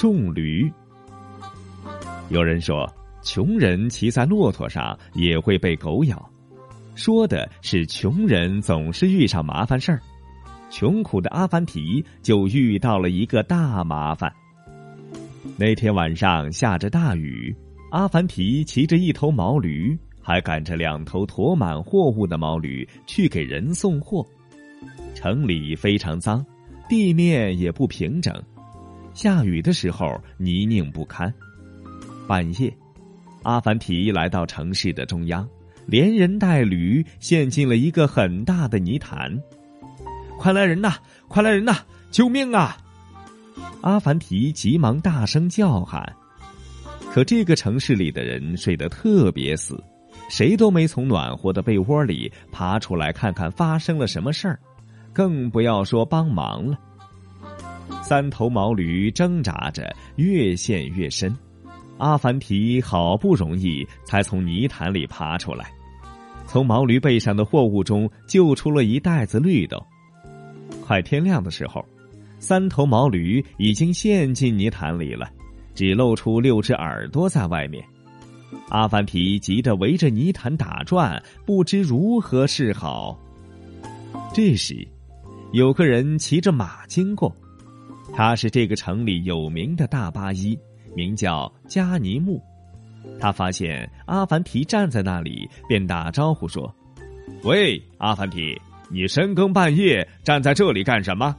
[0.00, 0.66] 种驴。
[2.30, 2.90] 有人说，
[3.22, 6.30] 穷人骑在骆驼上也会被狗咬，
[6.94, 10.00] 说的是穷人总是遇上麻烦事儿。
[10.70, 14.32] 穷苦的阿凡提就遇到了一个大麻烦。
[15.58, 17.54] 那天晚上下着大雨，
[17.90, 24.26] 阿凡提骑着一头毛驴，还赶着两头驮满货物的毛驴去给人送货。
[25.14, 26.42] 城里非常脏，
[26.88, 28.34] 地面也不平整，
[29.14, 31.32] 下雨的时候泥泞不堪。
[32.26, 32.72] 半夜，
[33.42, 35.48] 阿凡提来到城市的中央，
[35.86, 39.36] 连人带驴陷进了一个很大的泥潭。
[40.38, 40.94] 快来人呐！
[41.28, 41.76] 快来人呐！
[42.10, 42.76] 救命啊！
[43.82, 46.16] 阿凡提急忙大声叫喊。
[47.12, 49.82] 可这个城市里的人睡得特别死，
[50.28, 54.60] 谁都没从暖和的被窝里爬出来看看发生了什么事儿，
[55.12, 56.78] 更不要说帮忙了。
[58.02, 61.36] 三头毛驴挣扎着越陷越深，
[61.98, 65.70] 阿凡提好不容易才从泥潭里爬出来，
[66.46, 69.80] 从毛驴背上的货物中救出了一袋子绿豆。
[70.84, 71.84] 快天亮的时候，
[72.38, 75.30] 三头毛驴已经陷进泥潭里了，
[75.74, 77.84] 只露出六只耳朵在外面。
[78.68, 83.16] 阿凡提急得围着泥潭打转，不知如何是好。
[84.34, 84.86] 这时，
[85.52, 87.32] 有个人骑着马经过，
[88.12, 90.58] 他是这个城里有名的大巴依，
[90.94, 92.42] 名叫加尼木。
[93.18, 96.74] 他发现阿凡提站在那里，便打招呼说
[97.44, 98.60] ：“喂，阿凡提。”
[98.92, 101.32] 你深更半夜站在这里干什么？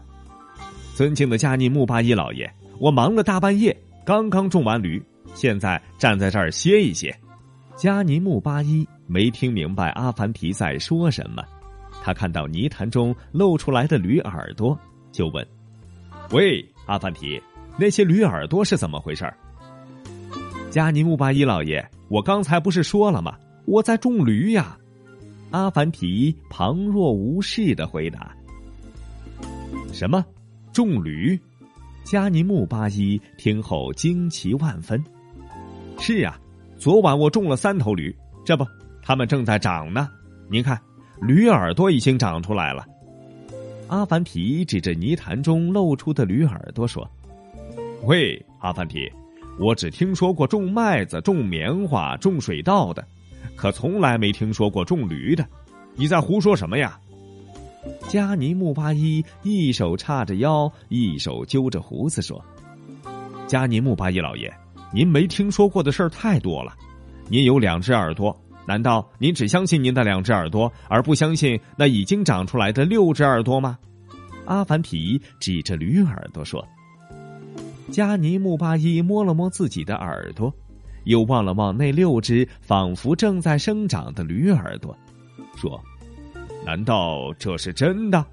[0.96, 3.76] 尊敬的加尼木巴依老爷，我忙了大半夜，
[4.06, 7.14] 刚刚种完驴，现在站在这儿歇一歇。
[7.76, 11.44] 加尼木巴依没听明白阿凡提在说什么，
[12.02, 14.80] 他看到泥潭中露出来的驴耳朵，
[15.12, 15.46] 就问
[16.32, 17.42] ：“喂，阿凡提，
[17.78, 19.32] 那些驴耳朵是怎么回事？”
[20.72, 23.38] 加尼木巴伊老爷，我刚才不是说了吗？
[23.66, 24.78] 我在种驴呀。
[25.50, 28.34] 阿凡提旁若无事的回答
[29.92, 30.24] ：“什么？
[30.72, 31.38] 种驴？”
[32.06, 35.04] 加尼木巴伊听后惊奇万分。
[36.00, 36.40] “是啊，
[36.78, 38.16] 昨晚我种了三头驴，
[38.46, 38.66] 这不，
[39.04, 40.08] 它们正在长呢。
[40.50, 40.80] 您看，
[41.22, 42.86] 驴耳朵已经长出来了。”
[43.92, 47.06] 阿凡提指着泥潭中露出的驴耳朵说
[48.08, 49.12] ：“喂，阿凡提，
[49.60, 53.06] 我只听说过种麦子、种棉花、种水稻的。”
[53.54, 55.46] 可从来没听说过种驴的，
[55.94, 56.98] 你在胡说什么呀？
[58.08, 62.42] 加尼木巴伊一手叉着腰，一手揪着胡子说
[63.46, 64.50] ：“加尼木巴伊老爷，
[64.94, 66.74] 您没听说过的事儿太多了。
[67.28, 68.34] 您有两只耳朵，
[68.66, 73.78] 难道您只相信您的两只耳朵，而不相信那已经长出来的六只耳朵吗？”
[74.46, 76.68] 阿凡提指着驴耳朵说
[77.92, 80.54] ：“加尼木巴伊摸了摸自己的耳朵。”
[81.06, 84.96] 又望了望那六只仿佛正在生长的驴耳朵，
[85.56, 85.82] 说
[86.64, 88.24] ：“难道这是真的？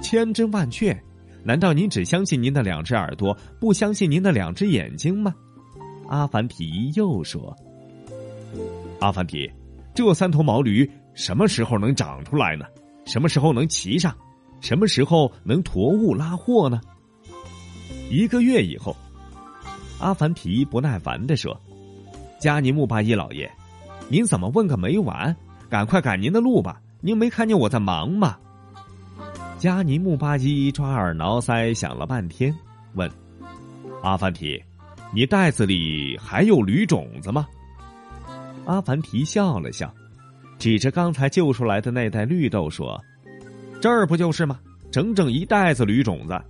[0.00, 0.96] 千真万确？
[1.42, 5.34] 难道您只相信您的两只耳朵，不相信您的两只眼睛吗？”
[6.06, 7.52] 阿凡提又说
[9.00, 9.50] ：“阿凡提，
[9.94, 12.64] 这三头毛驴什么时候能长出来呢？
[13.04, 14.14] 什么时候能骑上？
[14.60, 16.80] 什么时候能驮物拉货呢？”
[18.10, 18.96] 一个月以后，
[19.98, 21.58] 阿凡提不耐烦的说。
[22.38, 23.50] 加尼木巴依老爷，
[24.08, 25.34] 您怎么问个没完？
[25.68, 26.80] 赶快赶您的路吧！
[27.00, 28.36] 您没看见我在忙吗？
[29.58, 32.52] 加尼木巴依抓耳挠腮，想了半天，
[32.94, 33.10] 问
[34.02, 34.62] ：“阿凡提，
[35.14, 37.46] 你袋子里还有驴种子吗？”
[38.64, 39.92] 阿凡提笑了笑，
[40.58, 43.00] 指着刚才救出来的那袋绿豆说
[43.80, 44.58] ：“这儿不就是吗？
[44.90, 46.40] 整整一袋子驴种子。”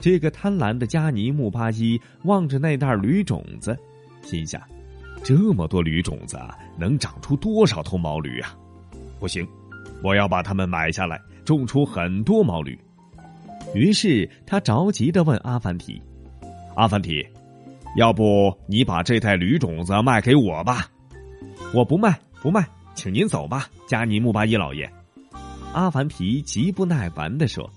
[0.00, 3.76] 这个贪婪的加尼木巴依望着那袋驴种子。
[4.22, 4.60] 心想：
[5.22, 6.38] 这么多驴种子，
[6.78, 8.56] 能长出多少头毛驴啊？
[9.18, 9.46] 不行，
[10.02, 12.78] 我要把它们买下来，种出很多毛驴。
[13.74, 16.00] 于是他着急的问阿凡提
[16.76, 17.26] ：“阿凡提，
[17.96, 20.86] 要不你把这袋驴种子卖给我吧
[21.74, 24.90] ？”“我不卖，不卖，请您走吧，加尼木巴伊老爷。”
[25.72, 27.68] 阿凡提极不耐烦的说：“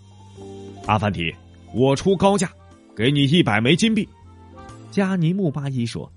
[0.87, 1.33] 阿凡提，
[1.73, 2.49] 我出高价，
[2.95, 4.07] 给你一百枚金币。”
[4.91, 6.11] 加尼木巴伊说。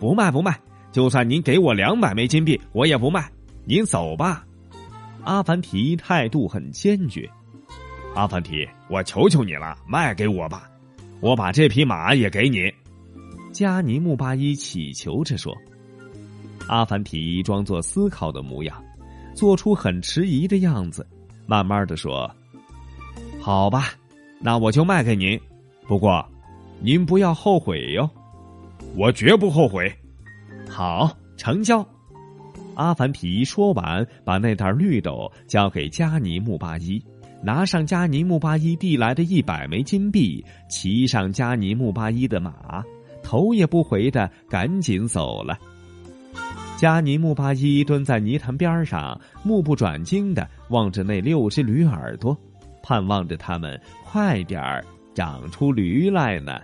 [0.00, 0.58] 不卖不卖，
[0.90, 3.30] 就算您给我两百枚金币，我也不卖。
[3.66, 4.46] 您走吧。
[5.24, 7.28] 阿凡提态度很坚决。
[8.14, 10.70] 阿凡提，我求求你了，卖给我吧，
[11.20, 12.72] 我把这匹马也给你。
[13.52, 15.56] 加尼木巴伊乞求着说。
[16.68, 18.82] 阿凡提装作思考的模样，
[19.34, 21.06] 做出很迟疑的样子，
[21.46, 22.30] 慢慢的说
[23.40, 23.86] ：“好吧，
[24.38, 25.38] 那我就卖给您。
[25.88, 26.24] 不过，
[26.80, 28.08] 您不要后悔哟。
[28.96, 29.92] 我绝不后悔。
[30.68, 31.84] 好，成交。
[32.76, 37.02] 阿凡提说完，把那袋绿豆交给加尼木巴伊，
[37.42, 42.84] 拿上加尼木巴伊递来的一百枚金币，骑上加尼木巴伊的马，
[43.30, 45.56] 头也不回的赶紧走了。
[46.76, 52.36] 加尼木巴依蹲在泥潭边上，目不转睛的望着那六只驴耳朵，
[52.82, 54.84] 盼望着他们快点儿
[55.14, 56.60] 长出驴来呢。